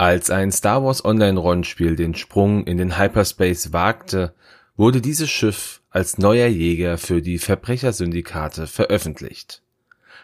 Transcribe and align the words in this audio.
Als 0.00 0.30
ein 0.30 0.52
Star 0.52 0.84
Wars 0.84 1.04
Online-Rollenspiel 1.04 1.96
den 1.96 2.14
Sprung 2.14 2.64
in 2.68 2.76
den 2.78 3.00
Hyperspace 3.00 3.72
wagte, 3.72 4.32
wurde 4.76 5.00
dieses 5.00 5.28
Schiff 5.28 5.82
als 5.90 6.18
neuer 6.18 6.46
Jäger 6.46 6.98
für 6.98 7.20
die 7.20 7.38
Verbrechersyndikate 7.38 8.68
veröffentlicht. 8.68 9.60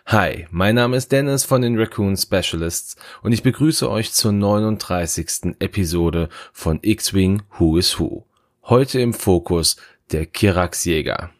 Hi, 0.06 0.46
mein 0.52 0.76
Name 0.76 0.96
ist 0.96 1.10
Dennis 1.10 1.44
von 1.44 1.60
den 1.60 1.76
Raccoon 1.76 2.16
Specialists 2.16 2.94
und 3.22 3.32
ich 3.32 3.42
begrüße 3.42 3.90
euch 3.90 4.12
zur 4.12 4.30
39. 4.30 5.56
Episode 5.58 6.28
von 6.52 6.78
X-Wing 6.80 7.42
Who 7.58 7.76
is 7.76 7.98
Who. 7.98 8.26
Heute 8.62 9.00
im 9.00 9.12
Fokus 9.12 9.76
der 10.12 10.26
Kirax 10.26 10.84
Jäger. 10.84 11.30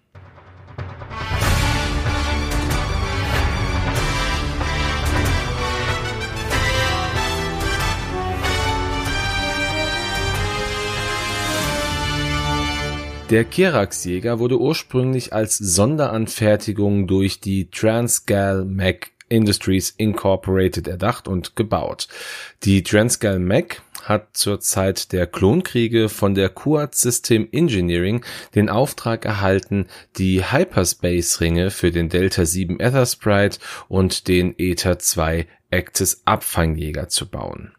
Der 13.34 13.45
Kirax-Jäger 13.45 14.38
wurde 14.38 14.61
ursprünglich 14.61 15.33
als 15.33 15.59
Sonderanfertigung 15.59 17.09
durch 17.09 17.41
die 17.41 17.69
Transgal 17.69 18.65
Mac 18.65 19.11
Industries 19.29 19.91
Incorporated 19.91 20.87
erdacht 20.87 21.27
und 21.27 21.56
gebaut. 21.56 22.06
Die 22.62 22.84
Transgal 22.84 23.41
Mac 23.41 23.83
hat 24.05 24.37
zur 24.37 24.61
Zeit 24.61 25.11
der 25.11 25.27
Klonkriege 25.27 26.09
von 26.09 26.37
der 26.37 26.48
Kuat 26.48 26.95
System 26.95 27.48
Engineering 27.51 28.25
den 28.55 28.69
Auftrag 28.69 29.25
erhalten, 29.25 29.89
die 30.16 30.53
Hyperspace-Ringe 30.53 31.73
für 31.73 31.91
den 31.91 32.11
Delta 32.11 32.47
7 32.47 32.78
Ether 32.78 33.05
Sprite 33.05 33.59
und 33.89 34.28
den 34.28 34.55
Ether 34.59 35.01
2 35.01 35.48
Actis 35.73 36.23
Abfangjäger 36.25 37.09
zu 37.09 37.28
bauen. 37.28 37.73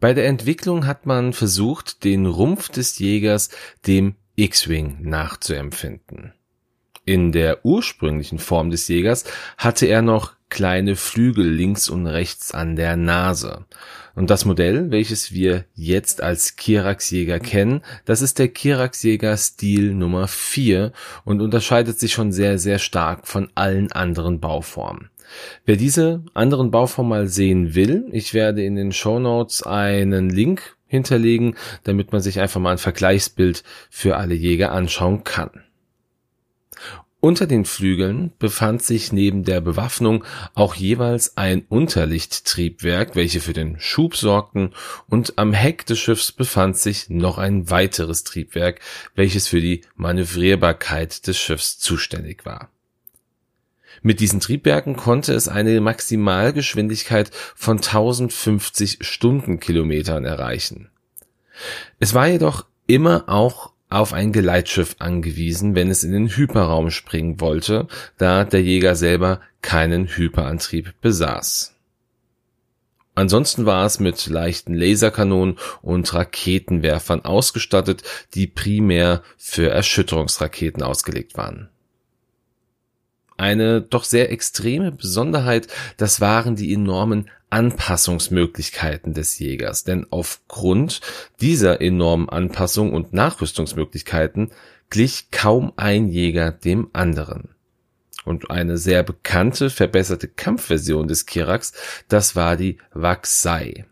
Bei 0.00 0.14
der 0.14 0.26
Entwicklung 0.26 0.86
hat 0.86 1.06
man 1.06 1.32
versucht, 1.32 2.02
den 2.02 2.26
Rumpf 2.26 2.68
des 2.68 2.98
Jägers 2.98 3.50
dem 3.86 4.14
X-Wing 4.38 4.98
nachzuempfinden. 5.00 6.32
In 7.04 7.32
der 7.32 7.64
ursprünglichen 7.64 8.38
Form 8.38 8.70
des 8.70 8.86
Jägers 8.86 9.24
hatte 9.56 9.86
er 9.86 10.02
noch 10.02 10.34
kleine 10.48 10.94
Flügel 10.96 11.48
links 11.48 11.88
und 11.88 12.06
rechts 12.06 12.52
an 12.52 12.76
der 12.76 12.96
Nase. 12.96 13.66
Und 14.14 14.30
das 14.30 14.44
Modell, 14.44 14.90
welches 14.90 15.32
wir 15.32 15.64
jetzt 15.74 16.22
als 16.22 16.56
Kirax-Jäger 16.56 17.40
kennen, 17.40 17.82
das 18.04 18.22
ist 18.22 18.38
der 18.38 18.48
Kirax-Jäger 18.48 19.36
Stil 19.36 19.94
Nummer 19.94 20.28
4 20.28 20.92
und 21.24 21.40
unterscheidet 21.40 21.98
sich 21.98 22.12
schon 22.12 22.32
sehr, 22.32 22.58
sehr 22.58 22.78
stark 22.78 23.26
von 23.26 23.50
allen 23.54 23.92
anderen 23.92 24.40
Bauformen. 24.40 25.10
Wer 25.66 25.76
diese 25.76 26.24
anderen 26.34 26.70
Bauformen 26.70 27.10
mal 27.10 27.28
sehen 27.28 27.74
will, 27.74 28.06
ich 28.12 28.34
werde 28.34 28.64
in 28.64 28.76
den 28.76 28.92
Show 28.92 29.18
Notes 29.18 29.62
einen 29.62 30.30
Link 30.30 30.77
hinterlegen, 30.88 31.54
damit 31.84 32.10
man 32.10 32.20
sich 32.20 32.40
einfach 32.40 32.60
mal 32.60 32.72
ein 32.72 32.78
Vergleichsbild 32.78 33.62
für 33.88 34.16
alle 34.16 34.34
Jäger 34.34 34.72
anschauen 34.72 35.22
kann. 35.22 35.50
Unter 37.20 37.48
den 37.48 37.64
Flügeln 37.64 38.32
befand 38.38 38.80
sich 38.80 39.12
neben 39.12 39.42
der 39.42 39.60
Bewaffnung 39.60 40.24
auch 40.54 40.76
jeweils 40.76 41.36
ein 41.36 41.64
Unterlichttriebwerk, 41.68 43.16
welche 43.16 43.40
für 43.40 43.52
den 43.52 43.80
Schub 43.80 44.14
sorgten, 44.14 44.72
und 45.08 45.36
am 45.36 45.52
Heck 45.52 45.84
des 45.84 45.98
Schiffs 45.98 46.30
befand 46.30 46.76
sich 46.76 47.10
noch 47.10 47.38
ein 47.38 47.70
weiteres 47.70 48.22
Triebwerk, 48.22 48.80
welches 49.16 49.48
für 49.48 49.60
die 49.60 49.80
Manövrierbarkeit 49.96 51.26
des 51.26 51.38
Schiffs 51.38 51.80
zuständig 51.80 52.46
war. 52.46 52.70
Mit 54.02 54.20
diesen 54.20 54.40
Triebwerken 54.40 54.96
konnte 54.96 55.32
es 55.32 55.48
eine 55.48 55.80
Maximalgeschwindigkeit 55.80 57.30
von 57.54 57.78
1050 57.78 58.98
Stundenkilometern 59.00 60.24
erreichen. 60.24 60.90
Es 61.98 62.14
war 62.14 62.28
jedoch 62.28 62.66
immer 62.86 63.24
auch 63.28 63.72
auf 63.90 64.12
ein 64.12 64.32
Geleitschiff 64.32 64.96
angewiesen, 64.98 65.74
wenn 65.74 65.90
es 65.90 66.04
in 66.04 66.12
den 66.12 66.28
Hyperraum 66.28 66.90
springen 66.90 67.40
wollte, 67.40 67.88
da 68.18 68.44
der 68.44 68.62
Jäger 68.62 68.94
selber 68.94 69.40
keinen 69.62 70.06
Hyperantrieb 70.06 70.94
besaß. 71.00 71.74
Ansonsten 73.14 73.66
war 73.66 73.84
es 73.84 73.98
mit 73.98 74.28
leichten 74.28 74.74
Laserkanonen 74.74 75.58
und 75.82 76.14
Raketenwerfern 76.14 77.24
ausgestattet, 77.24 78.02
die 78.34 78.46
primär 78.46 79.22
für 79.36 79.70
Erschütterungsraketen 79.70 80.84
ausgelegt 80.84 81.36
waren. 81.36 81.68
Eine 83.38 83.80
doch 83.80 84.04
sehr 84.04 84.30
extreme 84.32 84.90
Besonderheit, 84.92 85.68
das 85.96 86.20
waren 86.20 86.56
die 86.56 86.74
enormen 86.74 87.30
Anpassungsmöglichkeiten 87.50 89.14
des 89.14 89.38
Jägers. 89.38 89.84
Denn 89.84 90.06
aufgrund 90.10 91.00
dieser 91.40 91.80
enormen 91.80 92.28
Anpassung 92.28 92.92
und 92.92 93.12
Nachrüstungsmöglichkeiten 93.12 94.50
glich 94.90 95.30
kaum 95.30 95.72
ein 95.76 96.08
Jäger 96.08 96.50
dem 96.50 96.90
anderen. 96.92 97.50
Und 98.24 98.50
eine 98.50 98.76
sehr 98.76 99.04
bekannte, 99.04 99.70
verbesserte 99.70 100.28
Kampfversion 100.28 101.06
des 101.06 101.24
Kirax, 101.24 101.72
das 102.08 102.36
war 102.36 102.56
die 102.56 102.78
Waxai. 102.92 103.86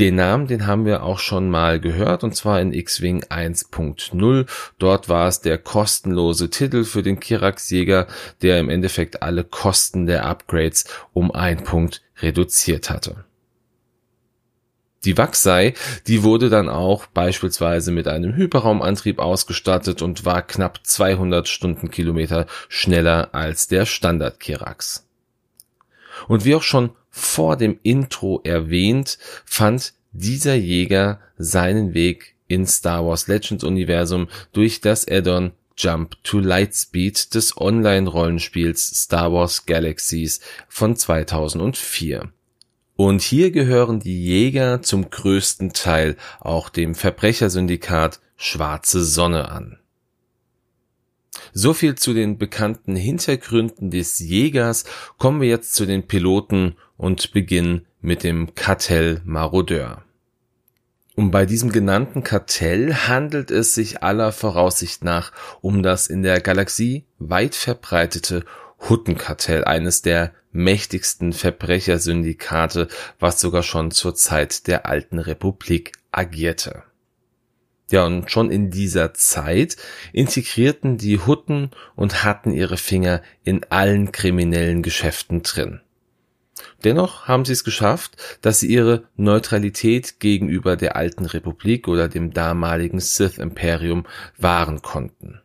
Den 0.00 0.14
Namen, 0.14 0.46
den 0.46 0.66
haben 0.66 0.86
wir 0.86 1.02
auch 1.02 1.18
schon 1.18 1.50
mal 1.50 1.78
gehört, 1.78 2.24
und 2.24 2.34
zwar 2.34 2.58
in 2.58 2.72
X-Wing 2.72 3.24
1.0. 3.24 4.46
Dort 4.78 5.10
war 5.10 5.28
es 5.28 5.42
der 5.42 5.58
kostenlose 5.58 6.48
Titel 6.48 6.84
für 6.84 7.02
den 7.02 7.20
Kirax-Jäger, 7.20 8.06
der 8.40 8.60
im 8.60 8.70
Endeffekt 8.70 9.22
alle 9.22 9.44
Kosten 9.44 10.06
der 10.06 10.24
Upgrades 10.24 10.86
um 11.12 11.30
ein 11.30 11.64
Punkt 11.64 12.00
reduziert 12.22 12.88
hatte. 12.88 13.26
Die 15.04 15.18
Wachsei, 15.18 15.74
die 16.06 16.22
wurde 16.22 16.48
dann 16.48 16.70
auch 16.70 17.04
beispielsweise 17.04 17.92
mit 17.92 18.08
einem 18.08 18.34
Hyperraumantrieb 18.34 19.18
ausgestattet 19.18 20.00
und 20.00 20.24
war 20.24 20.40
knapp 20.40 20.80
200 20.82 21.46
Stundenkilometer 21.46 22.46
schneller 22.70 23.34
als 23.34 23.68
der 23.68 23.84
Standard 23.84 24.40
Kirax. 24.40 25.06
Und 26.26 26.46
wie 26.46 26.54
auch 26.54 26.62
schon 26.62 26.92
vor 27.10 27.56
dem 27.56 27.78
Intro 27.82 28.40
erwähnt, 28.44 29.18
fand 29.44 29.94
dieser 30.12 30.54
Jäger 30.54 31.20
seinen 31.38 31.94
Weg 31.94 32.34
ins 32.48 32.76
Star 32.76 33.06
Wars 33.06 33.28
Legends 33.28 33.64
Universum 33.64 34.28
durch 34.52 34.80
das 34.80 35.06
Addon 35.08 35.52
Jump 35.76 36.22
to 36.24 36.40
Lightspeed 36.40 37.34
des 37.34 37.56
Online-Rollenspiels 37.56 39.02
Star 39.02 39.32
Wars 39.32 39.66
Galaxies 39.66 40.40
von 40.68 40.94
2004. 40.96 42.30
Und 42.96 43.22
hier 43.22 43.50
gehören 43.50 44.00
die 44.00 44.22
Jäger 44.22 44.82
zum 44.82 45.08
größten 45.08 45.72
Teil 45.72 46.16
auch 46.38 46.68
dem 46.68 46.94
Verbrechersyndikat 46.94 48.20
Schwarze 48.36 49.02
Sonne 49.02 49.48
an. 49.48 49.78
So 51.52 51.72
viel 51.72 51.94
zu 51.94 52.12
den 52.12 52.36
bekannten 52.36 52.96
Hintergründen 52.96 53.90
des 53.90 54.18
Jägers. 54.18 54.84
Kommen 55.16 55.40
wir 55.40 55.48
jetzt 55.48 55.74
zu 55.74 55.86
den 55.86 56.06
Piloten 56.06 56.76
und 57.00 57.32
beginnen 57.32 57.86
mit 58.02 58.24
dem 58.24 58.54
Kartell 58.54 59.22
Marodeur. 59.24 60.04
Und 61.16 61.30
bei 61.30 61.46
diesem 61.46 61.72
genannten 61.72 62.22
Kartell 62.22 62.94
handelt 62.94 63.50
es 63.50 63.74
sich 63.74 64.02
aller 64.02 64.32
Voraussicht 64.32 65.02
nach 65.02 65.32
um 65.62 65.82
das 65.82 66.06
in 66.08 66.22
der 66.22 66.40
Galaxie 66.40 67.04
weit 67.18 67.54
verbreitete 67.54 68.44
Huttenkartell, 68.88 69.64
eines 69.64 70.02
der 70.02 70.32
mächtigsten 70.52 71.32
Verbrechersyndikate, 71.32 72.88
was 73.18 73.40
sogar 73.40 73.62
schon 73.62 73.90
zur 73.90 74.14
Zeit 74.14 74.66
der 74.66 74.86
alten 74.86 75.18
Republik 75.18 75.92
agierte. 76.12 76.82
Ja, 77.90 78.04
und 78.04 78.30
schon 78.30 78.50
in 78.50 78.70
dieser 78.70 79.14
Zeit 79.14 79.76
integrierten 80.12 80.96
die 80.98 81.18
Hutten 81.18 81.70
und 81.96 82.24
hatten 82.24 82.52
ihre 82.52 82.76
Finger 82.76 83.22
in 83.42 83.64
allen 83.70 84.12
kriminellen 84.12 84.82
Geschäften 84.82 85.42
drin. 85.42 85.80
Dennoch 86.84 87.28
haben 87.28 87.44
sie 87.44 87.52
es 87.52 87.64
geschafft, 87.64 88.16
dass 88.42 88.60
sie 88.60 88.68
ihre 88.68 89.04
Neutralität 89.16 90.20
gegenüber 90.20 90.76
der 90.76 90.96
alten 90.96 91.24
Republik 91.24 91.88
oder 91.88 92.08
dem 92.08 92.32
damaligen 92.32 93.00
Sith 93.00 93.38
Imperium 93.38 94.06
wahren 94.38 94.82
konnten. 94.82 95.40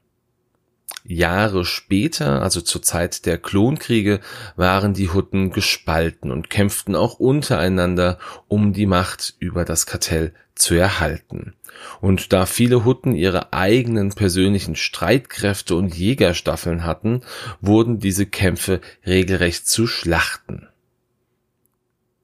Jahre 1.08 1.66
später, 1.66 2.42
also 2.42 2.62
zur 2.62 2.82
Zeit 2.82 3.26
der 3.28 3.38
Klonkriege, 3.38 4.22
waren 4.56 4.94
die 4.94 5.10
Hutten 5.10 5.52
gespalten 5.52 6.32
und 6.32 6.50
kämpften 6.50 6.96
auch 6.96 7.20
untereinander, 7.20 8.18
um 8.48 8.74
die 8.74 8.88
Macht 8.88 9.36
über 9.40 9.66
das 9.66 9.86
Kartell 9.86 10.34
zu 10.56 10.74
erhalten. 10.74 11.54
Und 12.02 12.34
da 12.34 12.46
viele 12.46 12.86
Hutten 12.86 13.14
ihre 13.14 13.54
eigenen 13.54 14.14
persönlichen 14.14 14.76
Streitkräfte 14.76 15.76
und 15.76 15.96
Jägerstaffeln 15.96 16.86
hatten, 16.86 17.22
wurden 17.62 18.00
diese 18.00 18.26
Kämpfe 18.26 18.82
regelrecht 19.06 19.68
zu 19.68 19.86
Schlachten. 19.86 20.70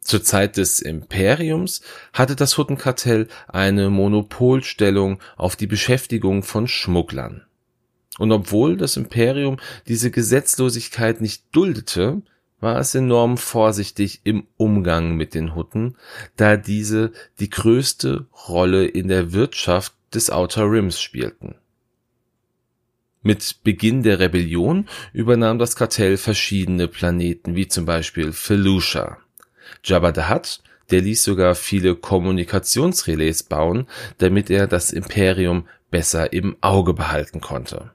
Zur 0.01 0.24
Zeit 0.24 0.57
des 0.57 0.80
Imperiums 0.80 1.81
hatte 2.12 2.36
das 2.36 2.57
Huttenkartell 2.57 3.27
eine 3.48 3.89
Monopolstellung 3.89 5.19
auf 5.38 5.56
die 5.56 5.68
Beschäftigung 5.68 6.44
von 6.44 6.68
Schmugglern. 6.68 7.45
Und 8.18 8.31
obwohl 8.31 8.77
das 8.77 8.98
Imperium 8.98 9.57
diese 9.88 10.12
Gesetzlosigkeit 10.12 11.21
nicht 11.21 11.44
duldete, 11.51 12.21
war 12.59 12.80
es 12.80 12.94
enorm 12.94 13.38
vorsichtig 13.38 14.21
im 14.24 14.48
Umgang 14.57 15.15
mit 15.15 15.33
den 15.33 15.56
Hutten, 15.56 15.95
da 16.36 16.57
diese 16.57 17.12
die 17.39 17.50
größte 17.50 18.27
Rolle 18.50 18.86
in 18.86 19.07
der 19.07 19.33
Wirtschaft 19.33 19.94
des 20.13 20.30
Outer 20.30 20.69
Rims 20.69 21.01
spielten. 21.01 21.56
Mit 23.24 23.63
Beginn 23.63 24.03
der 24.03 24.19
Rebellion 24.19 24.88
übernahm 25.13 25.59
das 25.59 25.75
Kartell 25.75 26.18
verschiedene 26.18 26.88
Planeten, 26.88 27.56
wie 27.56 27.68
zum 27.68 27.86
Beispiel 27.86 28.33
Felucia. 28.33 29.18
Jabba 29.83 30.13
the 30.13 30.29
Hutt, 30.29 30.62
der 30.91 31.01
ließ 31.01 31.23
sogar 31.23 31.56
viele 31.56 31.95
Kommunikationsrelais 31.95 33.44
bauen, 33.44 33.88
damit 34.18 34.50
er 34.50 34.68
das 34.68 34.91
Imperium 34.91 35.68
besser 35.89 36.33
im 36.33 36.57
Auge 36.62 36.94
behalten 36.94 37.41
konnte. 37.41 37.91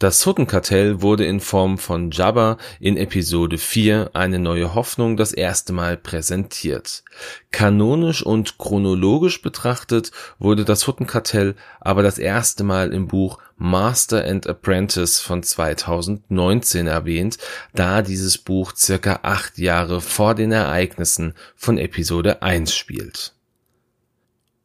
Das 0.00 0.24
Huttenkartell 0.24 1.02
wurde 1.02 1.26
in 1.26 1.40
Form 1.40 1.76
von 1.76 2.10
Jabba 2.10 2.56
in 2.80 2.96
Episode 2.96 3.58
4 3.58 4.12
eine 4.14 4.38
neue 4.38 4.74
Hoffnung 4.74 5.18
das 5.18 5.34
erste 5.34 5.74
Mal 5.74 5.98
präsentiert. 5.98 7.04
Kanonisch 7.50 8.22
und 8.22 8.56
chronologisch 8.56 9.42
betrachtet 9.42 10.10
wurde 10.38 10.64
das 10.64 10.86
Huttenkartell 10.86 11.54
aber 11.82 12.02
das 12.02 12.16
erste 12.16 12.64
Mal 12.64 12.94
im 12.94 13.08
Buch 13.08 13.36
Master 13.58 14.24
and 14.24 14.46
Apprentice 14.46 15.20
von 15.20 15.42
2019 15.42 16.86
erwähnt, 16.86 17.36
da 17.74 18.00
dieses 18.00 18.38
Buch 18.38 18.72
circa 18.74 19.20
acht 19.20 19.58
Jahre 19.58 20.00
vor 20.00 20.34
den 20.34 20.50
Ereignissen 20.50 21.34
von 21.56 21.76
Episode 21.76 22.40
1 22.40 22.74
spielt. 22.74 23.34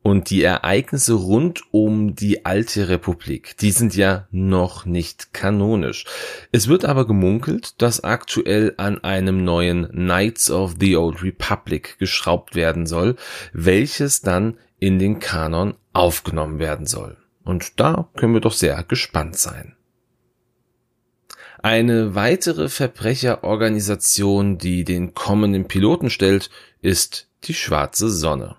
Und 0.05 0.29
die 0.29 0.43
Ereignisse 0.43 1.13
rund 1.13 1.63
um 1.71 2.13
die 2.13 2.45
alte 2.45 2.89
Republik, 2.89 3.57
die 3.57 3.71
sind 3.71 3.95
ja 3.95 4.27
noch 4.29 4.85
nicht 4.85 5.33
kanonisch. 5.33 6.05
Es 6.51 6.67
wird 6.67 6.85
aber 6.85 7.07
gemunkelt, 7.07 7.81
dass 7.81 8.03
aktuell 8.03 8.75
an 8.77 9.03
einem 9.03 9.43
neuen 9.43 9.89
Knights 9.89 10.51
of 10.51 10.75
the 10.79 10.95
Old 10.95 11.23
Republic 11.23 11.97
geschraubt 11.97 12.53
werden 12.53 12.85
soll, 12.85 13.15
welches 13.51 14.21
dann 14.21 14.59
in 14.77 14.99
den 14.99 15.17
Kanon 15.17 15.73
aufgenommen 15.91 16.59
werden 16.59 16.85
soll. 16.85 17.17
Und 17.43 17.79
da 17.79 18.07
können 18.15 18.35
wir 18.35 18.41
doch 18.41 18.53
sehr 18.53 18.83
gespannt 18.83 19.39
sein. 19.39 19.75
Eine 21.63 22.13
weitere 22.13 22.69
Verbrecherorganisation, 22.69 24.59
die 24.59 24.83
den 24.83 25.15
kommenden 25.15 25.67
Piloten 25.67 26.11
stellt, 26.11 26.51
ist 26.83 27.27
die 27.45 27.55
Schwarze 27.55 28.11
Sonne. 28.11 28.55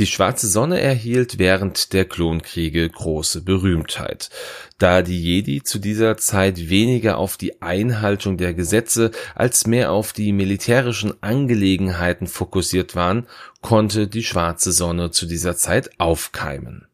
Die 0.00 0.06
Schwarze 0.06 0.46
Sonne 0.46 0.80
erhielt 0.80 1.38
während 1.38 1.92
der 1.92 2.06
Klonkriege 2.06 2.88
große 2.88 3.42
Berühmtheit, 3.42 4.30
da 4.78 5.02
die 5.02 5.22
Jedi 5.22 5.62
zu 5.62 5.78
dieser 5.78 6.16
Zeit 6.16 6.70
weniger 6.70 7.18
auf 7.18 7.36
die 7.36 7.60
Einhaltung 7.60 8.38
der 8.38 8.54
Gesetze 8.54 9.10
als 9.34 9.66
mehr 9.66 9.92
auf 9.92 10.14
die 10.14 10.32
militärischen 10.32 11.22
Angelegenheiten 11.22 12.28
fokussiert 12.28 12.96
waren, 12.96 13.26
konnte 13.60 14.08
die 14.08 14.22
Schwarze 14.22 14.72
Sonne 14.72 15.10
zu 15.10 15.26
dieser 15.26 15.54
Zeit 15.54 15.90
aufkeimen. 15.98 16.86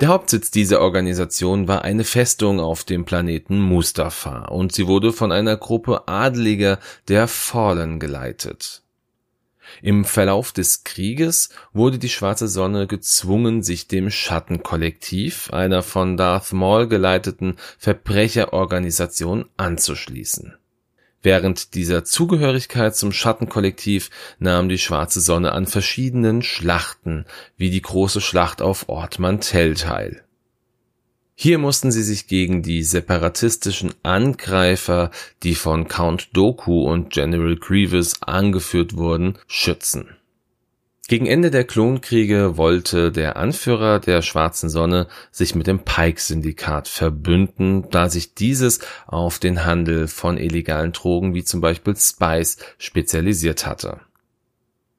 Der 0.00 0.08
Hauptsitz 0.08 0.50
dieser 0.50 0.80
Organisation 0.80 1.68
war 1.68 1.82
eine 1.82 2.02
Festung 2.02 2.58
auf 2.58 2.82
dem 2.82 3.04
Planeten 3.04 3.60
Mustafa 3.60 4.46
und 4.46 4.72
sie 4.72 4.88
wurde 4.88 5.12
von 5.12 5.30
einer 5.30 5.56
Gruppe 5.56 6.08
Adeliger 6.08 6.80
der 7.06 7.28
Fallen 7.28 8.00
geleitet. 8.00 8.82
Im 9.82 10.04
Verlauf 10.04 10.52
des 10.52 10.84
Krieges 10.84 11.50
wurde 11.72 11.98
die 11.98 12.08
Schwarze 12.08 12.48
Sonne 12.48 12.86
gezwungen, 12.86 13.62
sich 13.62 13.88
dem 13.88 14.10
Schattenkollektiv, 14.10 15.50
einer 15.52 15.82
von 15.82 16.16
Darth 16.16 16.52
Maul 16.52 16.88
geleiteten 16.88 17.56
Verbrecherorganisation, 17.78 19.46
anzuschließen. 19.56 20.54
Während 21.22 21.74
dieser 21.74 22.04
Zugehörigkeit 22.04 22.94
zum 22.94 23.12
Schattenkollektiv 23.12 24.10
nahm 24.38 24.68
die 24.68 24.78
Schwarze 24.78 25.20
Sonne 25.20 25.52
an 25.52 25.66
verschiedenen 25.66 26.42
Schlachten, 26.42 27.24
wie 27.56 27.70
die 27.70 27.82
große 27.82 28.20
Schlacht 28.20 28.62
auf 28.62 28.88
Ort 28.88 29.18
Mantell 29.18 29.74
teil 29.74 30.22
hier 31.40 31.58
mussten 31.58 31.92
sie 31.92 32.02
sich 32.02 32.26
gegen 32.26 32.64
die 32.64 32.82
separatistischen 32.82 33.94
Angreifer, 34.02 35.12
die 35.44 35.54
von 35.54 35.86
Count 35.86 36.36
Doku 36.36 36.82
und 36.82 37.10
General 37.10 37.54
Grievous 37.54 38.20
angeführt 38.22 38.96
wurden, 38.96 39.38
schützen. 39.46 40.16
Gegen 41.06 41.26
Ende 41.26 41.52
der 41.52 41.62
Klonkriege 41.62 42.56
wollte 42.56 43.12
der 43.12 43.36
Anführer 43.36 44.00
der 44.00 44.20
Schwarzen 44.22 44.68
Sonne 44.68 45.06
sich 45.30 45.54
mit 45.54 45.68
dem 45.68 45.84
Pike-Syndikat 45.84 46.88
verbünden, 46.88 47.88
da 47.88 48.10
sich 48.10 48.34
dieses 48.34 48.80
auf 49.06 49.38
den 49.38 49.64
Handel 49.64 50.08
von 50.08 50.38
illegalen 50.38 50.90
Drogen 50.90 51.34
wie 51.34 51.44
zum 51.44 51.60
Beispiel 51.60 51.94
Spice 51.94 52.56
spezialisiert 52.78 53.64
hatte. 53.64 54.00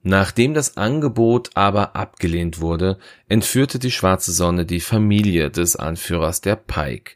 Nachdem 0.01 0.53
das 0.53 0.77
Angebot 0.77 1.49
aber 1.55 1.95
abgelehnt 1.95 2.61
wurde, 2.61 2.97
entführte 3.27 3.79
die 3.79 3.91
Schwarze 3.91 4.31
Sonne 4.31 4.65
die 4.65 4.79
Familie 4.79 5.51
des 5.51 5.75
Anführers 5.75 6.39
der 6.39 6.55
Pike. 6.55 7.15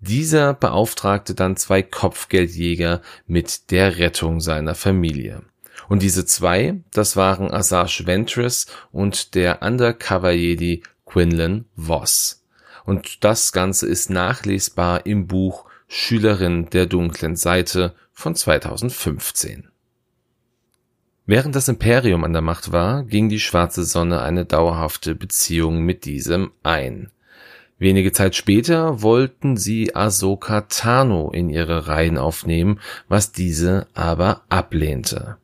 Dieser 0.00 0.52
beauftragte 0.52 1.34
dann 1.34 1.56
zwei 1.56 1.82
Kopfgeldjäger 1.82 3.02
mit 3.26 3.70
der 3.70 3.98
Rettung 3.98 4.40
seiner 4.40 4.74
Familie. 4.74 5.42
Und 5.88 6.02
diese 6.02 6.26
zwei, 6.26 6.80
das 6.92 7.16
waren 7.16 7.52
Asajj 7.52 8.06
Ventress 8.06 8.66
und 8.90 9.34
der 9.34 9.62
Undercover 9.62 10.32
Jedi 10.32 10.82
Quinlan 11.06 11.66
Voss. 11.76 12.42
Und 12.84 13.22
das 13.22 13.52
Ganze 13.52 13.86
ist 13.86 14.10
nachlesbar 14.10 15.06
im 15.06 15.26
Buch 15.26 15.66
Schülerin 15.86 16.68
der 16.70 16.86
dunklen 16.86 17.36
Seite 17.36 17.94
von 18.12 18.34
2015. 18.34 19.68
Während 21.26 21.56
das 21.56 21.68
Imperium 21.68 22.22
an 22.22 22.34
der 22.34 22.42
Macht 22.42 22.70
war, 22.70 23.02
ging 23.02 23.30
die 23.30 23.40
Schwarze 23.40 23.84
Sonne 23.84 24.20
eine 24.20 24.44
dauerhafte 24.44 25.14
Beziehung 25.14 25.80
mit 25.80 26.04
diesem 26.04 26.52
ein. 26.62 27.10
Wenige 27.78 28.12
Zeit 28.12 28.34
später 28.34 29.00
wollten 29.00 29.56
sie 29.56 29.96
Ahsoka 29.96 30.62
Tano 30.62 31.30
in 31.30 31.48
ihre 31.48 31.88
Reihen 31.88 32.18
aufnehmen, 32.18 32.78
was 33.08 33.32
diese 33.32 33.86
aber 33.94 34.42
ablehnte. 34.50 35.38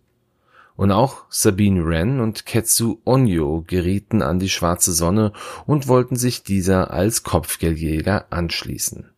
Und 0.76 0.92
auch 0.92 1.24
Sabine 1.30 1.86
Wren 1.86 2.20
und 2.20 2.44
Ketsu 2.44 2.98
Onyo 3.04 3.64
gerieten 3.66 4.20
an 4.22 4.38
die 4.38 4.48
Schwarze 4.50 4.92
Sonne 4.92 5.32
und 5.66 5.88
wollten 5.88 6.16
sich 6.16 6.42
dieser 6.42 6.90
als 6.90 7.22
Kopfgeldjäger 7.22 8.26
anschließen. 8.30 9.10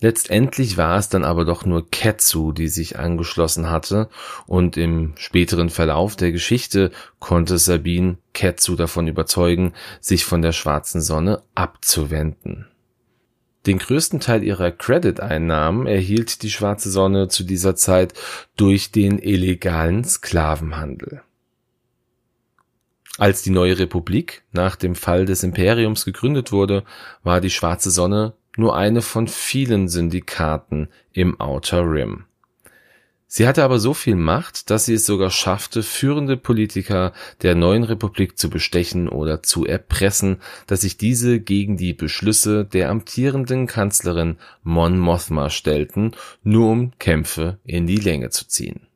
Letztendlich 0.00 0.76
war 0.76 0.98
es 0.98 1.08
dann 1.08 1.24
aber 1.24 1.44
doch 1.44 1.64
nur 1.64 1.88
Ketsu, 1.88 2.52
die 2.52 2.68
sich 2.68 2.98
angeschlossen 2.98 3.70
hatte, 3.70 4.08
und 4.46 4.76
im 4.76 5.14
späteren 5.16 5.70
Verlauf 5.70 6.16
der 6.16 6.32
Geschichte 6.32 6.90
konnte 7.20 7.58
Sabine 7.58 8.18
Ketsu 8.32 8.76
davon 8.76 9.06
überzeugen, 9.06 9.72
sich 10.00 10.24
von 10.24 10.42
der 10.42 10.52
schwarzen 10.52 11.00
Sonne 11.00 11.42
abzuwenden. 11.54 12.66
Den 13.66 13.78
größten 13.78 14.20
Teil 14.20 14.42
ihrer 14.42 14.70
Credit-Einnahmen 14.72 15.86
erhielt 15.86 16.42
die 16.42 16.50
Schwarze 16.50 16.90
Sonne 16.90 17.28
zu 17.28 17.44
dieser 17.44 17.74
Zeit 17.76 18.12
durch 18.56 18.90
den 18.92 19.18
illegalen 19.18 20.04
Sklavenhandel. 20.04 21.22
Als 23.16 23.42
die 23.42 23.50
neue 23.50 23.78
Republik 23.78 24.42
nach 24.52 24.76
dem 24.76 24.94
Fall 24.94 25.24
des 25.24 25.44
Imperiums 25.44 26.04
gegründet 26.04 26.52
wurde, 26.52 26.84
war 27.22 27.40
die 27.40 27.50
Schwarze 27.50 27.90
Sonne 27.90 28.34
nur 28.56 28.76
eine 28.76 29.02
von 29.02 29.28
vielen 29.28 29.88
Syndikaten 29.88 30.88
im 31.12 31.40
Outer 31.40 31.82
Rim. 31.90 32.24
Sie 33.36 33.48
hatte 33.48 33.64
aber 33.64 33.80
so 33.80 33.94
viel 33.94 34.14
Macht, 34.14 34.70
dass 34.70 34.86
sie 34.86 34.94
es 34.94 35.06
sogar 35.06 35.30
schaffte, 35.30 35.82
führende 35.82 36.36
Politiker 36.36 37.12
der 37.42 37.56
neuen 37.56 37.82
Republik 37.82 38.38
zu 38.38 38.48
bestechen 38.48 39.08
oder 39.08 39.42
zu 39.42 39.66
erpressen, 39.66 40.40
dass 40.68 40.82
sich 40.82 40.98
diese 40.98 41.40
gegen 41.40 41.76
die 41.76 41.94
Beschlüsse 41.94 42.64
der 42.64 42.90
amtierenden 42.90 43.66
Kanzlerin 43.66 44.36
Mon 44.62 44.98
Mothma 44.98 45.50
stellten, 45.50 46.12
nur 46.44 46.70
um 46.70 46.92
Kämpfe 47.00 47.58
in 47.64 47.88
die 47.88 47.96
Länge 47.96 48.30
zu 48.30 48.46
ziehen. 48.46 48.86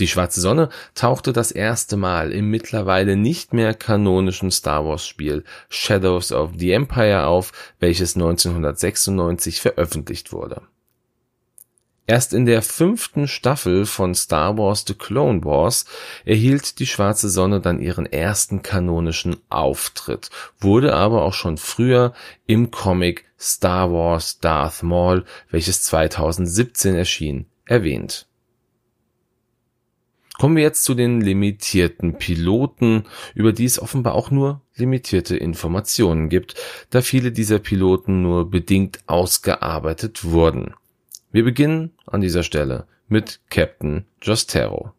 Die 0.00 0.08
Schwarze 0.08 0.40
Sonne 0.40 0.70
tauchte 0.94 1.34
das 1.34 1.52
erste 1.52 1.98
Mal 1.98 2.32
im 2.32 2.48
mittlerweile 2.50 3.16
nicht 3.16 3.52
mehr 3.52 3.74
kanonischen 3.74 4.50
Star 4.50 4.86
Wars 4.86 5.06
Spiel 5.06 5.44
Shadows 5.68 6.32
of 6.32 6.52
the 6.56 6.72
Empire 6.72 7.26
auf, 7.26 7.52
welches 7.80 8.16
1996 8.16 9.60
veröffentlicht 9.60 10.32
wurde. 10.32 10.62
Erst 12.06 12.32
in 12.32 12.46
der 12.46 12.62
fünften 12.62 13.28
Staffel 13.28 13.84
von 13.84 14.14
Star 14.14 14.56
Wars 14.56 14.84
The 14.86 14.94
Clone 14.94 15.44
Wars 15.44 15.84
erhielt 16.24 16.78
die 16.78 16.86
Schwarze 16.86 17.28
Sonne 17.28 17.60
dann 17.60 17.78
ihren 17.78 18.06
ersten 18.06 18.62
kanonischen 18.62 19.36
Auftritt, 19.50 20.30
wurde 20.58 20.94
aber 20.94 21.22
auch 21.22 21.34
schon 21.34 21.58
früher 21.58 22.14
im 22.46 22.70
Comic 22.70 23.26
Star 23.38 23.92
Wars 23.92 24.40
Darth 24.40 24.82
Maul, 24.82 25.26
welches 25.50 25.82
2017 25.82 26.94
erschien, 26.94 27.44
erwähnt. 27.66 28.29
Kommen 30.40 30.56
wir 30.56 30.62
jetzt 30.62 30.84
zu 30.84 30.94
den 30.94 31.20
limitierten 31.20 32.14
Piloten, 32.14 33.04
über 33.34 33.52
die 33.52 33.66
es 33.66 33.78
offenbar 33.78 34.14
auch 34.14 34.30
nur 34.30 34.62
limitierte 34.74 35.36
Informationen 35.36 36.30
gibt, 36.30 36.54
da 36.88 37.02
viele 37.02 37.30
dieser 37.30 37.58
Piloten 37.58 38.22
nur 38.22 38.50
bedingt 38.50 39.00
ausgearbeitet 39.06 40.24
wurden. 40.24 40.72
Wir 41.30 41.44
beginnen 41.44 41.90
an 42.06 42.22
dieser 42.22 42.42
Stelle 42.42 42.86
mit 43.06 43.40
Captain 43.50 44.06
Jostero. 44.22 44.92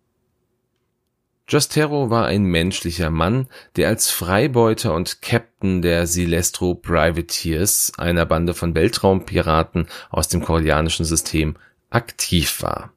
Jostero 1.47 2.11
war 2.11 2.27
ein 2.27 2.43
menschlicher 2.43 3.09
Mann, 3.09 3.47
der 3.77 3.87
als 3.87 4.11
Freibeuter 4.11 4.93
und 4.93 5.23
Captain 5.23 5.81
der 5.81 6.05
Silestro 6.05 6.75
Privateers, 6.75 7.93
einer 7.97 8.27
Bande 8.27 8.53
von 8.53 8.75
Weltraumpiraten 8.75 9.87
aus 10.11 10.27
dem 10.27 10.43
koreanischen 10.43 11.03
System, 11.03 11.55
aktiv 11.89 12.61
war. 12.61 12.93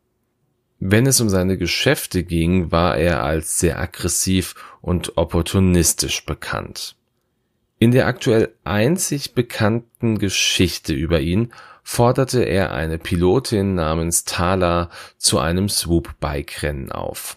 Wenn 0.79 1.07
es 1.07 1.21
um 1.21 1.29
seine 1.29 1.57
Geschäfte 1.57 2.25
ging, 2.25 2.71
war 2.71 2.97
er 2.97 3.23
als 3.23 3.59
sehr 3.59 3.79
aggressiv 3.79 4.55
und 4.81 5.17
opportunistisch 5.17 6.27
bekannt. 6.27 6.97
In 7.79 7.91
der 7.91 8.07
aktuell 8.07 8.55
einzig 8.65 9.35
bekannten 9.35 10.19
Geschichte 10.19 10.93
über 10.93 11.21
ihn 11.21 11.53
forderte 11.83 12.43
er 12.43 12.73
eine 12.73 12.99
Pilotin 12.99 13.75
namens 13.75 14.25
Thala 14.25 14.91
zu 15.19 15.39
einem 15.39 15.69
Swoop-Bike-Rennen 15.69 16.91
auf. 16.93 17.37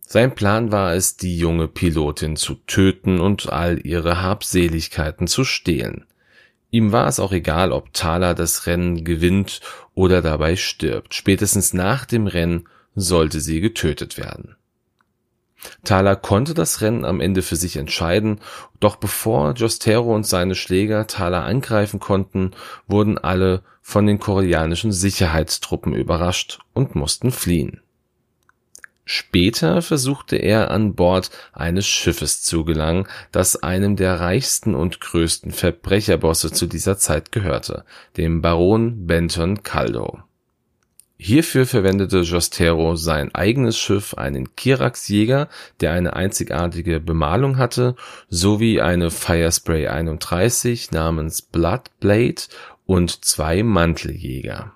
Sein 0.00 0.34
Plan 0.34 0.70
war 0.70 0.92
es, 0.92 1.16
die 1.16 1.38
junge 1.38 1.68
Pilotin 1.68 2.36
zu 2.36 2.56
töten 2.66 3.18
und 3.18 3.50
all 3.50 3.84
ihre 3.86 4.20
Habseligkeiten 4.20 5.26
zu 5.26 5.44
stehlen. 5.44 6.04
Ihm 6.72 6.90
war 6.90 7.06
es 7.06 7.20
auch 7.20 7.32
egal, 7.32 7.70
ob 7.70 7.92
Thala 7.92 8.32
das 8.32 8.66
Rennen 8.66 9.04
gewinnt 9.04 9.60
oder 9.94 10.22
dabei 10.22 10.56
stirbt. 10.56 11.12
Spätestens 11.12 11.74
nach 11.74 12.06
dem 12.06 12.26
Rennen 12.26 12.66
sollte 12.94 13.40
sie 13.40 13.60
getötet 13.60 14.16
werden. 14.16 14.56
Thala 15.84 16.14
konnte 16.16 16.54
das 16.54 16.80
Rennen 16.80 17.04
am 17.04 17.20
Ende 17.20 17.42
für 17.42 17.56
sich 17.56 17.76
entscheiden, 17.76 18.40
doch 18.80 18.96
bevor 18.96 19.52
Jostero 19.52 20.14
und 20.14 20.26
seine 20.26 20.54
Schläger 20.54 21.06
Thala 21.06 21.44
angreifen 21.44 22.00
konnten, 22.00 22.52
wurden 22.88 23.18
alle 23.18 23.62
von 23.82 24.06
den 24.06 24.18
koreanischen 24.18 24.92
Sicherheitstruppen 24.92 25.94
überrascht 25.94 26.60
und 26.72 26.94
mussten 26.94 27.32
fliehen. 27.32 27.81
Später 29.04 29.82
versuchte 29.82 30.36
er 30.36 30.70
an 30.70 30.94
Bord 30.94 31.30
eines 31.52 31.86
Schiffes 31.86 32.42
zu 32.42 32.64
gelangen, 32.64 33.08
das 33.32 33.62
einem 33.62 33.96
der 33.96 34.20
reichsten 34.20 34.74
und 34.74 35.00
größten 35.00 35.50
Verbrecherbosse 35.50 36.52
zu 36.52 36.66
dieser 36.66 36.98
Zeit 36.98 37.32
gehörte, 37.32 37.84
dem 38.16 38.42
Baron 38.42 39.06
Benton 39.06 39.64
Caldo. 39.64 40.20
Hierfür 41.18 41.66
verwendete 41.66 42.20
Jostero 42.20 42.96
sein 42.96 43.34
eigenes 43.34 43.78
Schiff, 43.78 44.14
einen 44.14 44.56
Kirax-Jäger, 44.56 45.48
der 45.80 45.92
eine 45.92 46.14
einzigartige 46.14 46.98
Bemalung 46.98 47.58
hatte, 47.58 47.96
sowie 48.28 48.80
eine 48.80 49.10
Firespray 49.10 49.88
31 49.88 50.90
namens 50.90 51.42
Bloodblade 51.42 52.42
und 52.86 53.24
zwei 53.24 53.62
Manteljäger 53.62 54.72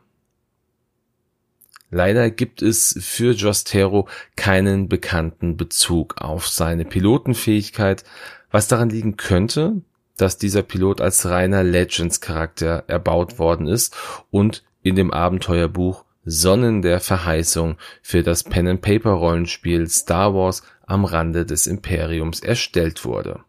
Leider 1.91 2.31
gibt 2.31 2.63
es 2.63 2.97
für 3.01 3.33
Jostero 3.33 4.09
keinen 4.35 4.89
bekannten 4.89 5.57
Bezug 5.57 6.21
auf 6.21 6.49
seine 6.49 6.85
Pilotenfähigkeit, 6.85 8.05
was 8.51 8.69
daran 8.69 8.91
liegen 8.91 9.17
könnte, 9.17 9.83
dass 10.17 10.39
dieser 10.39 10.63
Pilot 10.63 11.01
als 11.01 11.27
reiner 11.27 11.63
Legends-Charakter 11.63 12.85
erbaut 12.87 13.39
worden 13.39 13.69
ist 13.69 13.95
und 14.31 14.65
in 14.83 14.97
dem 14.97 15.13
Abenteuerbuch 15.13 16.05
Sonnen 16.25 16.83
der 16.83 16.99
Verheißung 16.99 17.77
für 18.03 18.25
das 18.25 18.43
Pen-and-Paper-Rollenspiel 18.43 19.89
Star 19.89 20.35
Wars 20.35 20.63
am 20.85 21.05
Rande 21.05 21.47
des 21.47 21.69
Imperiums 21.69 22.41
erstellt 22.41 23.05
wurde. 23.05 23.41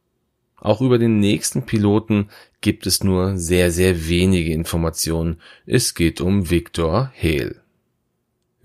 Auch 0.60 0.82
über 0.82 1.00
den 1.00 1.20
nächsten 1.20 1.66
Piloten 1.66 2.30
gibt 2.62 2.86
es 2.86 3.04
nur 3.04 3.38
sehr, 3.38 3.72
sehr 3.72 4.08
wenige 4.08 4.52
Informationen. 4.52 5.40
Es 5.66 5.96
geht 5.96 6.22
um 6.22 6.50
Victor 6.50 7.12
Hale. 7.20 7.67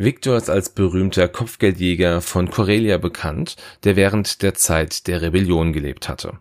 Victor 0.03 0.37
ist 0.37 0.51
als 0.51 0.71
berühmter 0.71 1.29
Kopfgeldjäger 1.29 2.21
von 2.21 2.51
Corelia 2.51 2.99
bekannt, 2.99 3.57
der 3.85 3.95
während 3.95 4.43
der 4.43 4.55
Zeit 4.55 5.07
der 5.07 5.23
Rebellion 5.23 5.73
gelebt 5.73 6.09
hatte. 6.09 6.39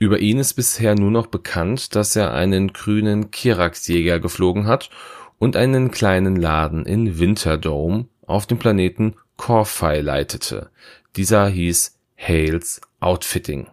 Über 0.00 0.18
ihn 0.18 0.38
ist 0.38 0.54
bisher 0.54 0.96
nur 0.96 1.12
noch 1.12 1.28
bekannt, 1.28 1.94
dass 1.94 2.16
er 2.16 2.34
einen 2.34 2.72
grünen 2.72 3.30
Kirax-Jäger 3.30 4.18
geflogen 4.18 4.66
hat 4.66 4.90
und 5.38 5.54
einen 5.54 5.92
kleinen 5.92 6.34
Laden 6.34 6.84
in 6.84 7.20
Winterdome 7.20 8.06
auf 8.26 8.46
dem 8.46 8.58
Planeten 8.58 9.14
Corfai 9.36 10.00
leitete. 10.00 10.70
Dieser 11.14 11.46
hieß 11.46 11.96
Hales 12.16 12.80
Outfitting 12.98 13.68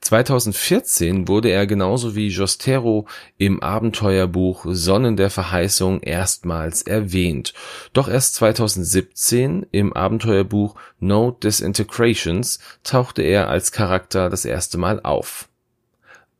2014 0.00 1.28
wurde 1.28 1.50
er 1.50 1.66
genauso 1.66 2.14
wie 2.14 2.28
Jostero 2.28 3.06
im 3.38 3.62
Abenteuerbuch 3.62 4.66
Sonnen 4.68 5.16
der 5.16 5.30
Verheißung 5.30 6.00
erstmals 6.00 6.82
erwähnt, 6.82 7.54
doch 7.92 8.08
erst 8.08 8.34
2017 8.36 9.66
im 9.70 9.92
Abenteuerbuch 9.92 10.74
No 11.00 11.30
Disintegrations 11.30 12.58
tauchte 12.84 13.22
er 13.22 13.48
als 13.48 13.72
Charakter 13.72 14.30
das 14.30 14.44
erste 14.44 14.78
Mal 14.78 15.00
auf. 15.02 15.48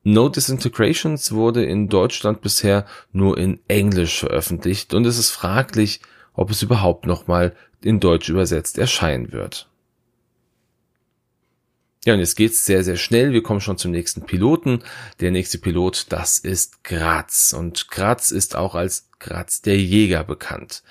No 0.05 0.29
Disintegrations 0.29 1.33
wurde 1.33 1.65
in 1.65 1.89
Deutschland 1.89 2.41
bisher 2.41 2.87
nur 3.13 3.39
in 3.39 3.61
Englisch 3.69 4.19
veröffentlicht 4.21 4.95
und 4.95 5.07
es 5.07 5.19
ist 5.19 5.31
fraglich, 5.31 6.01
ob 6.35 6.51
es 6.51 6.63
überhaupt 6.63 7.07
nochmal 7.07 7.55
in 7.83 8.01
Deutsch 8.01 8.29
übersetzt 8.29 8.79
erscheinen 8.79 9.33
wird 9.33 9.69
ja, 12.05 12.15
und 12.15 12.21
jetzt 12.21 12.35
geht's 12.35 12.67
sehr, 12.67 12.83
sehr 12.83 12.97
schnell. 12.97 13.33
Wir 13.33 13.45
kommen 13.45 13.61
schon 13.61 13.79
zum 13.79 13.93
nächsten 13.93 14.23
Piloten. 14.23 14.83
Der 15.21 15.31
nächste 15.31 15.59
Pilot, 15.59 16.07
das 16.09 16.39
ist 16.39 16.83
Graz. 16.83 17.53
Und 17.57 17.89
Graz 17.89 18.33
ist 18.33 18.57
auch 18.57 18.75
als 18.75 19.09
Graz 19.21 19.63
der 19.63 19.79
Jäger 19.79 20.25
bekannt. 20.25 20.83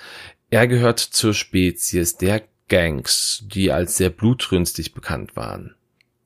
Er 0.49 0.67
gehört 0.67 0.99
zur 0.99 1.33
Spezies 1.33 2.15
der 2.15 2.43
Gangs, 2.69 3.43
die 3.45 3.73
als 3.73 3.97
sehr 3.97 4.09
blutrünstig 4.09 4.93
bekannt 4.93 5.35
waren. 5.35 5.75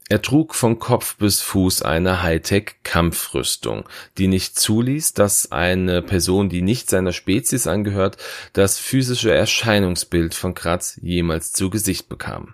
Er 0.07 0.21
trug 0.21 0.53
von 0.53 0.77
Kopf 0.77 1.15
bis 1.15 1.41
Fuß 1.41 1.81
eine 1.81 2.21
Hightech-Kampfrüstung, 2.21 3.89
die 4.19 4.27
nicht 4.27 4.59
zuließ, 4.59 5.13
dass 5.15 5.51
eine 5.51 6.03
Person, 6.03 6.47
die 6.47 6.61
nicht 6.61 6.91
seiner 6.91 7.11
Spezies 7.11 7.65
angehört, 7.65 8.17
das 8.53 8.77
physische 8.77 9.33
Erscheinungsbild 9.33 10.35
von 10.35 10.53
Graz 10.53 10.99
jemals 11.01 11.53
zu 11.53 11.71
Gesicht 11.71 12.07
bekam. 12.07 12.53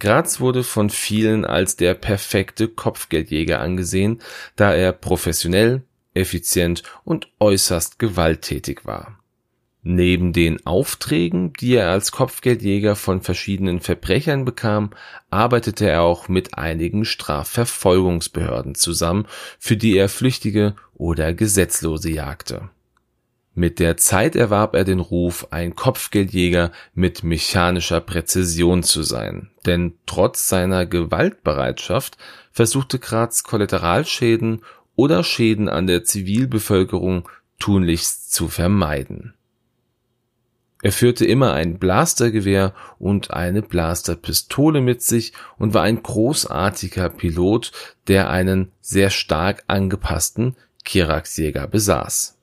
Graz 0.00 0.38
wurde 0.38 0.62
von 0.62 0.90
vielen 0.90 1.44
als 1.44 1.74
der 1.74 1.94
perfekte 1.94 2.68
Kopfgeldjäger 2.68 3.60
angesehen, 3.60 4.20
da 4.54 4.72
er 4.72 4.92
professionell, 4.92 5.82
effizient 6.14 6.82
und 7.04 7.28
äußerst 7.40 7.98
gewalttätig 7.98 8.86
war. 8.86 9.18
Neben 9.82 10.32
den 10.32 10.66
Aufträgen, 10.66 11.52
die 11.52 11.74
er 11.74 11.90
als 11.90 12.12
Kopfgeldjäger 12.12 12.94
von 12.94 13.22
verschiedenen 13.22 13.80
Verbrechern 13.80 14.44
bekam, 14.44 14.90
arbeitete 15.30 15.88
er 15.88 16.02
auch 16.02 16.28
mit 16.28 16.58
einigen 16.58 17.04
Strafverfolgungsbehörden 17.04 18.74
zusammen, 18.74 19.26
für 19.58 19.76
die 19.76 19.96
er 19.96 20.08
Flüchtige 20.08 20.74
oder 20.94 21.32
Gesetzlose 21.32 22.10
jagte 22.10 22.70
mit 23.58 23.80
der 23.80 23.96
Zeit 23.96 24.36
erwarb 24.36 24.76
er 24.76 24.84
den 24.84 25.00
Ruf, 25.00 25.48
ein 25.50 25.74
Kopfgeldjäger 25.74 26.70
mit 26.94 27.24
mechanischer 27.24 28.00
Präzision 28.00 28.84
zu 28.84 29.02
sein, 29.02 29.50
denn 29.66 29.94
trotz 30.06 30.48
seiner 30.48 30.86
Gewaltbereitschaft 30.86 32.16
versuchte 32.52 33.00
Graz 33.00 33.42
Kollateralschäden 33.42 34.62
oder 34.94 35.24
Schäden 35.24 35.68
an 35.68 35.88
der 35.88 36.04
Zivilbevölkerung 36.04 37.28
tunlichst 37.58 38.32
zu 38.32 38.46
vermeiden. 38.46 39.34
Er 40.80 40.92
führte 40.92 41.24
immer 41.24 41.54
ein 41.54 41.80
Blastergewehr 41.80 42.72
und 43.00 43.32
eine 43.32 43.62
Blasterpistole 43.62 44.80
mit 44.80 45.02
sich 45.02 45.32
und 45.58 45.74
war 45.74 45.82
ein 45.82 46.00
großartiger 46.00 47.08
Pilot, 47.08 47.72
der 48.06 48.30
einen 48.30 48.70
sehr 48.80 49.10
stark 49.10 49.64
angepassten 49.66 50.54
Kirax-Jäger 50.84 51.66
besaß. 51.66 52.37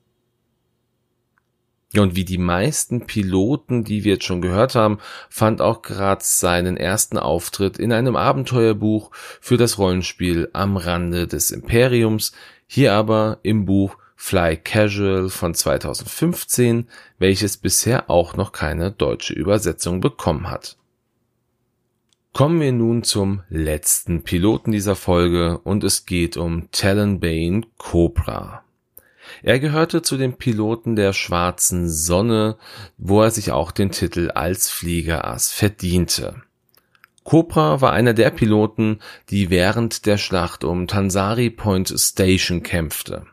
Und 1.94 2.16
wie 2.16 2.24
die 2.24 2.38
meisten 2.38 3.06
Piloten, 3.06 3.84
die 3.84 4.04
wir 4.04 4.14
jetzt 4.14 4.24
schon 4.24 4.42
gehört 4.42 4.74
haben, 4.74 4.98
fand 5.30 5.60
auch 5.60 5.82
Graz 5.82 6.40
seinen 6.40 6.76
ersten 6.76 7.16
Auftritt 7.16 7.78
in 7.78 7.92
einem 7.92 8.16
Abenteuerbuch 8.16 9.10
für 9.40 9.56
das 9.56 9.78
Rollenspiel 9.78 10.50
am 10.52 10.76
Rande 10.76 11.26
des 11.26 11.52
Imperiums, 11.52 12.32
hier 12.66 12.92
aber 12.94 13.38
im 13.42 13.64
Buch 13.64 13.96
Fly 14.16 14.56
Casual 14.56 15.28
von 15.28 15.54
2015, 15.54 16.88
welches 17.18 17.56
bisher 17.56 18.10
auch 18.10 18.34
noch 18.34 18.50
keine 18.50 18.90
deutsche 18.90 19.34
Übersetzung 19.34 20.00
bekommen 20.00 20.50
hat. 20.50 20.76
Kommen 22.32 22.60
wir 22.60 22.72
nun 22.72 23.02
zum 23.02 23.42
letzten 23.48 24.22
Piloten 24.22 24.72
dieser 24.72 24.96
Folge 24.96 25.58
und 25.58 25.84
es 25.84 26.04
geht 26.04 26.36
um 26.36 26.70
Talonbane 26.70 27.62
Cobra. 27.78 28.65
Er 29.42 29.58
gehörte 29.58 30.02
zu 30.02 30.16
den 30.16 30.36
Piloten 30.36 30.96
der 30.96 31.12
Schwarzen 31.12 31.88
Sonne, 31.88 32.56
wo 32.98 33.22
er 33.22 33.30
sich 33.30 33.52
auch 33.52 33.70
den 33.70 33.90
Titel 33.90 34.30
als 34.30 34.68
Fliegerass 34.68 35.52
verdiente. 35.52 36.42
Cobra 37.24 37.80
war 37.80 37.92
einer 37.92 38.14
der 38.14 38.30
Piloten, 38.30 39.00
die 39.30 39.50
während 39.50 40.06
der 40.06 40.16
Schlacht 40.16 40.62
um 40.62 40.86
Tansari 40.86 41.50
Point 41.50 41.92
Station 41.98 42.62
kämpfte. 42.62 43.26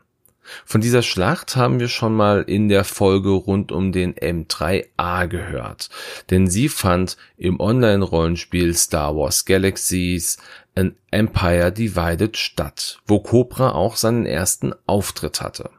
Von 0.64 0.80
dieser 0.80 1.02
Schlacht 1.02 1.56
haben 1.56 1.80
wir 1.80 1.88
schon 1.88 2.14
mal 2.14 2.42
in 2.42 2.68
der 2.68 2.84
Folge 2.84 3.30
rund 3.30 3.72
um 3.72 3.92
den 3.92 4.14
M3A 4.14 5.26
gehört, 5.26 5.90
denn 6.30 6.48
sie 6.48 6.68
fand 6.68 7.16
im 7.38 7.60
Online-Rollenspiel 7.60 8.74
Star 8.74 9.16
Wars 9.16 9.44
Galaxies 9.44 10.38
an 10.74 10.96
Empire 11.10 11.72
Divided 11.72 12.36
statt, 12.36 12.98
wo 13.06 13.20
Cobra 13.20 13.72
auch 13.72 13.96
seinen 13.96 14.26
ersten 14.26 14.74
Auftritt 14.86 15.40
hatte. 15.40 15.70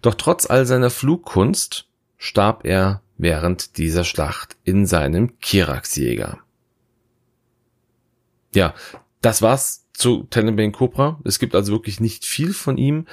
Doch 0.00 0.14
trotz 0.14 0.48
all 0.48 0.66
seiner 0.66 0.90
Flugkunst 0.90 1.86
starb 2.16 2.64
er 2.64 3.02
während 3.18 3.78
dieser 3.78 4.04
Schlacht 4.04 4.56
in 4.64 4.86
seinem 4.86 5.38
Kirax-Jäger. 5.40 6.38
Ja, 8.54 8.74
das 9.20 9.42
war's 9.42 9.86
zu 9.92 10.24
Tenenbaum 10.24 10.72
Cobra. 10.72 11.20
Es 11.24 11.38
gibt 11.38 11.54
also 11.54 11.72
wirklich 11.72 12.00
nicht 12.00 12.24
viel 12.24 12.52
von 12.52 12.76
ihm. 12.76 13.06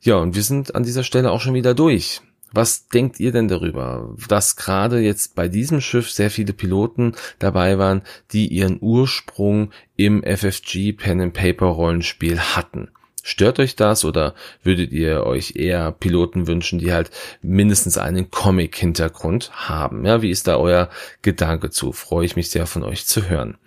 Ja, 0.00 0.16
und 0.16 0.34
wir 0.34 0.42
sind 0.42 0.74
an 0.74 0.84
dieser 0.84 1.02
Stelle 1.02 1.30
auch 1.30 1.40
schon 1.40 1.54
wieder 1.54 1.74
durch. 1.74 2.22
Was 2.52 2.88
denkt 2.88 3.20
ihr 3.20 3.32
denn 3.32 3.48
darüber, 3.48 4.14
dass 4.28 4.56
gerade 4.56 5.00
jetzt 5.00 5.34
bei 5.34 5.48
diesem 5.48 5.80
Schiff 5.80 6.10
sehr 6.10 6.30
viele 6.30 6.54
Piloten 6.54 7.14
dabei 7.38 7.78
waren, 7.78 8.02
die 8.32 8.46
ihren 8.48 8.78
Ursprung 8.80 9.70
im 9.96 10.22
FFG 10.22 10.92
Pen 10.92 11.20
and 11.20 11.34
Paper 11.34 11.66
Rollenspiel 11.66 12.40
hatten? 12.40 12.90
Stört 13.28 13.58
euch 13.58 13.76
das 13.76 14.06
oder 14.06 14.34
würdet 14.62 14.90
ihr 14.90 15.24
euch 15.24 15.54
eher 15.54 15.92
Piloten 15.92 16.46
wünschen, 16.46 16.78
die 16.78 16.94
halt 16.94 17.10
mindestens 17.42 17.98
einen 17.98 18.30
Comic-Hintergrund 18.30 19.50
haben? 19.52 20.06
Ja, 20.06 20.22
wie 20.22 20.30
ist 20.30 20.48
da 20.48 20.56
euer 20.56 20.88
Gedanke 21.20 21.68
zu? 21.68 21.92
Freue 21.92 22.24
ich 22.24 22.36
mich 22.36 22.48
sehr 22.48 22.66
von 22.66 22.82
euch 22.84 23.04
zu 23.04 23.28
hören. 23.28 23.58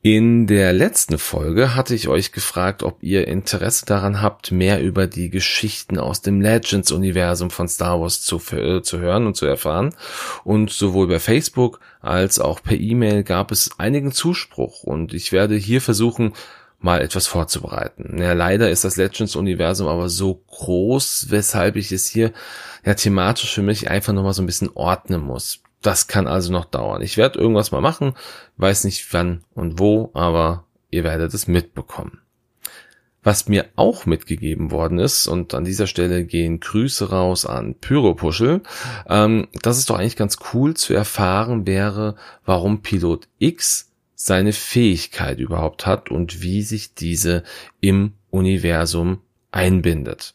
In 0.00 0.46
der 0.46 0.72
letzten 0.72 1.18
Folge 1.18 1.74
hatte 1.74 1.94
ich 1.94 2.08
euch 2.08 2.32
gefragt, 2.32 2.82
ob 2.82 3.02
ihr 3.02 3.28
Interesse 3.28 3.84
daran 3.84 4.22
habt, 4.22 4.52
mehr 4.52 4.80
über 4.80 5.06
die 5.06 5.28
Geschichten 5.28 5.98
aus 5.98 6.22
dem 6.22 6.40
Legends-Universum 6.40 7.50
von 7.50 7.68
Star 7.68 8.00
Wars 8.00 8.22
zu, 8.22 8.40
äh, 8.56 8.80
zu 8.80 9.00
hören 9.00 9.26
und 9.26 9.36
zu 9.36 9.44
erfahren. 9.44 9.94
Und 10.44 10.70
sowohl 10.70 11.08
bei 11.08 11.18
Facebook 11.18 11.80
als 12.00 12.38
auch 12.38 12.62
per 12.62 12.78
E-Mail 12.78 13.22
gab 13.22 13.52
es 13.52 13.78
einigen 13.78 14.12
Zuspruch 14.12 14.82
und 14.82 15.12
ich 15.12 15.32
werde 15.32 15.56
hier 15.56 15.82
versuchen, 15.82 16.32
mal 16.80 17.00
etwas 17.00 17.26
vorzubereiten. 17.26 18.18
Ja, 18.18 18.32
leider 18.32 18.70
ist 18.70 18.84
das 18.84 18.96
Legends-Universum 18.96 19.88
aber 19.88 20.08
so 20.08 20.34
groß, 20.34 21.26
weshalb 21.30 21.76
ich 21.76 21.90
es 21.92 22.06
hier 22.06 22.32
ja 22.84 22.94
thematisch 22.94 23.52
für 23.52 23.62
mich 23.62 23.90
einfach 23.90 24.12
nochmal 24.12 24.32
so 24.32 24.42
ein 24.42 24.46
bisschen 24.46 24.70
ordnen 24.74 25.20
muss. 25.20 25.60
Das 25.82 26.06
kann 26.06 26.26
also 26.26 26.52
noch 26.52 26.64
dauern. 26.64 27.02
Ich 27.02 27.16
werde 27.16 27.38
irgendwas 27.38 27.72
mal 27.72 27.80
machen, 27.80 28.14
weiß 28.56 28.84
nicht 28.84 29.12
wann 29.12 29.42
und 29.54 29.78
wo, 29.78 30.10
aber 30.14 30.64
ihr 30.90 31.04
werdet 31.04 31.34
es 31.34 31.46
mitbekommen. 31.46 32.20
Was 33.22 33.48
mir 33.48 33.66
auch 33.76 34.06
mitgegeben 34.06 34.70
worden 34.70 34.98
ist, 35.00 35.26
und 35.26 35.52
an 35.52 35.64
dieser 35.64 35.86
Stelle 35.86 36.24
gehen 36.24 36.60
Grüße 36.60 37.10
raus 37.10 37.46
an 37.46 37.74
Pyropuschel, 37.74 38.62
ähm, 39.08 39.48
das 39.62 39.78
ist 39.78 39.90
doch 39.90 39.98
eigentlich 39.98 40.16
ganz 40.16 40.38
cool 40.54 40.74
zu 40.74 40.94
erfahren 40.94 41.66
wäre, 41.66 42.14
warum 42.44 42.80
Pilot 42.80 43.28
X 43.38 43.87
seine 44.20 44.52
Fähigkeit 44.52 45.38
überhaupt 45.38 45.86
hat 45.86 46.10
und 46.10 46.42
wie 46.42 46.62
sich 46.62 46.94
diese 46.94 47.44
im 47.80 48.14
Universum 48.30 49.22
einbindet. 49.52 50.34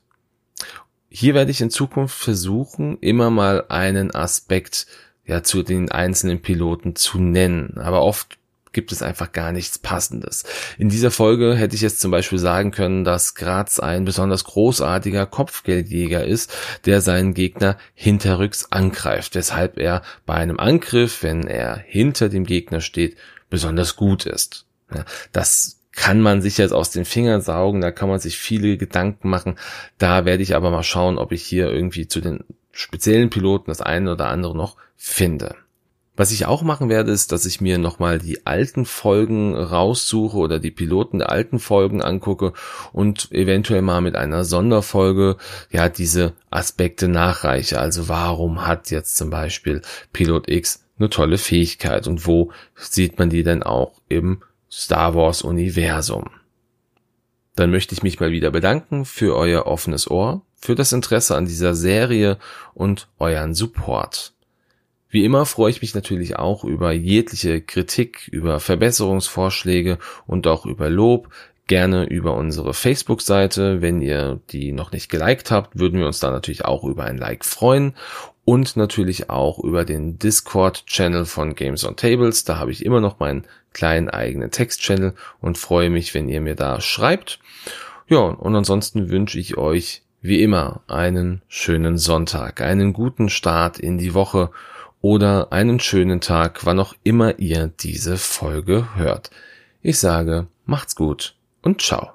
Hier 1.09 1.33
werde 1.35 1.51
ich 1.51 1.61
in 1.61 1.69
Zukunft 1.69 2.17
versuchen, 2.17 2.97
immer 2.99 3.29
mal 3.29 3.65
einen 3.67 4.15
Aspekt 4.15 4.87
ja 5.25 5.43
zu 5.43 5.63
den 5.63 5.91
einzelnen 5.91 6.41
Piloten 6.41 6.95
zu 6.95 7.19
nennen. 7.19 7.77
Aber 7.77 8.01
oft 8.01 8.39
gibt 8.71 8.91
es 8.93 9.03
einfach 9.03 9.33
gar 9.33 9.51
nichts 9.51 9.77
Passendes. 9.77 10.45
In 10.77 10.89
dieser 10.89 11.11
Folge 11.11 11.55
hätte 11.55 11.75
ich 11.75 11.81
jetzt 11.81 11.99
zum 11.99 12.09
Beispiel 12.09 12.39
sagen 12.39 12.71
können, 12.71 13.03
dass 13.03 13.35
Graz 13.35 13.79
ein 13.79 14.05
besonders 14.05 14.45
großartiger 14.45 15.25
Kopfgeldjäger 15.25 16.25
ist, 16.25 16.51
der 16.85 17.01
seinen 17.01 17.33
Gegner 17.33 17.77
hinterrücks 17.93 18.71
angreift, 18.71 19.35
weshalb 19.35 19.77
er 19.77 20.01
bei 20.25 20.35
einem 20.35 20.57
Angriff, 20.57 21.21
wenn 21.21 21.45
er 21.45 21.77
hinter 21.77 22.29
dem 22.29 22.45
Gegner 22.45 22.81
steht, 22.81 23.17
besonders 23.53 23.95
gut 23.95 24.25
ist. 24.25 24.65
Ja, 24.91 25.05
das 25.31 25.79
kann 25.91 26.21
man 26.21 26.41
sich 26.41 26.57
jetzt 26.57 26.73
aus 26.73 26.89
den 26.89 27.05
Fingern 27.05 27.41
saugen, 27.41 27.81
da 27.81 27.91
kann 27.91 28.09
man 28.09 28.19
sich 28.19 28.39
viele 28.39 28.77
Gedanken 28.77 29.29
machen. 29.29 29.59
Da 29.99 30.25
werde 30.25 30.41
ich 30.41 30.55
aber 30.55 30.71
mal 30.71 30.81
schauen, 30.81 31.19
ob 31.19 31.31
ich 31.31 31.43
hier 31.43 31.71
irgendwie 31.71 32.07
zu 32.07 32.19
den 32.19 32.43
speziellen 32.71 33.29
Piloten 33.29 33.69
das 33.69 33.79
eine 33.79 34.13
oder 34.13 34.27
andere 34.29 34.57
noch 34.57 34.75
finde. 34.97 35.55
Was 36.15 36.31
ich 36.31 36.47
auch 36.47 36.63
machen 36.63 36.89
werde, 36.89 37.11
ist, 37.11 37.31
dass 37.31 37.45
ich 37.45 37.61
mir 37.61 37.77
nochmal 37.77 38.17
die 38.17 38.45
alten 38.45 38.85
Folgen 38.85 39.55
raussuche 39.55 40.37
oder 40.37 40.59
die 40.59 40.71
Piloten 40.71 41.19
der 41.19 41.29
alten 41.29 41.59
Folgen 41.59 42.01
angucke 42.01 42.53
und 42.91 43.31
eventuell 43.31 43.83
mal 43.83 44.01
mit 44.01 44.15
einer 44.15 44.45
Sonderfolge 44.45 45.37
ja 45.69 45.89
diese 45.89 46.33
Aspekte 46.49 47.07
nachreiche. 47.07 47.79
Also 47.79 48.09
warum 48.09 48.65
hat 48.65 48.89
jetzt 48.89 49.15
zum 49.15 49.29
Beispiel 49.29 49.83
Pilot 50.11 50.49
X 50.49 50.83
eine 50.97 51.09
tolle 51.09 51.37
Fähigkeit 51.37 52.07
und 52.07 52.27
wo 52.27 52.51
sieht 52.75 53.19
man 53.19 53.29
die 53.29 53.43
denn 53.43 53.63
auch 53.63 54.01
im 54.09 54.41
Star 54.71 55.15
Wars 55.15 55.41
Universum? 55.41 56.29
Dann 57.55 57.71
möchte 57.71 57.93
ich 57.93 58.03
mich 58.03 58.19
mal 58.19 58.31
wieder 58.31 58.51
bedanken 58.51 59.05
für 59.05 59.35
euer 59.35 59.67
offenes 59.67 60.09
Ohr 60.09 60.41
für 60.55 60.75
das 60.75 60.93
Interesse 60.93 61.35
an 61.35 61.45
dieser 61.45 61.75
Serie 61.75 62.37
und 62.73 63.09
euren 63.19 63.53
Support. 63.53 64.33
Wie 65.09 65.25
immer 65.25 65.45
freue 65.45 65.69
ich 65.69 65.81
mich 65.81 65.93
natürlich 65.93 66.37
auch 66.37 66.63
über 66.63 66.91
jegliche 66.91 67.61
Kritik, 67.61 68.27
über 68.31 68.59
Verbesserungsvorschläge 68.59 69.99
und 70.25 70.47
auch 70.47 70.65
über 70.65 70.89
Lob. 70.89 71.29
Gerne 71.67 72.05
über 72.05 72.35
unsere 72.35 72.73
Facebook-Seite. 72.73 73.81
Wenn 73.81 74.01
ihr 74.01 74.41
die 74.49 74.71
noch 74.71 74.91
nicht 74.91 75.09
geliked 75.09 75.51
habt, 75.51 75.77
würden 75.77 75.99
wir 75.99 76.07
uns 76.07 76.19
da 76.19 76.31
natürlich 76.31 76.65
auch 76.65 76.83
über 76.83 77.03
ein 77.03 77.19
Like 77.19 77.45
freuen. 77.45 77.93
Und 78.45 78.75
natürlich 78.75 79.29
auch 79.29 79.59
über 79.59 79.85
den 79.85 80.19
Discord-Channel 80.19 81.25
von 81.25 81.55
Games 81.55 81.85
on 81.85 81.95
Tables. 81.95 82.43
Da 82.43 82.57
habe 82.57 82.71
ich 82.71 82.85
immer 82.85 82.99
noch 82.99 83.19
meinen 83.19 83.45
kleinen 83.71 84.09
eigenen 84.09 84.51
Text-Channel 84.51 85.13
und 85.39 85.57
freue 85.57 85.89
mich, 85.89 86.13
wenn 86.13 86.27
ihr 86.27 86.41
mir 86.41 86.55
da 86.55 86.81
schreibt. 86.81 87.39
Ja, 88.07 88.19
und 88.19 88.55
ansonsten 88.55 89.09
wünsche 89.09 89.39
ich 89.39 89.57
euch 89.57 90.01
wie 90.21 90.41
immer 90.41 90.81
einen 90.87 91.41
schönen 91.47 91.97
Sonntag, 91.97 92.61
einen 92.61 92.93
guten 92.93 93.29
Start 93.29 93.77
in 93.77 93.97
die 93.97 94.13
Woche 94.13 94.51
oder 95.01 95.51
einen 95.51 95.81
schönen 95.81 96.21
Tag, 96.21 96.65
wann 96.65 96.79
auch 96.79 96.95
immer 97.03 97.37
ihr 97.39 97.67
diese 97.67 98.17
Folge 98.17 98.95
hört. 98.95 99.31
Ich 99.81 99.99
sage, 99.99 100.47
macht's 100.65 100.95
gut 100.95 101.35
und 101.61 101.81
ciao. 101.81 102.12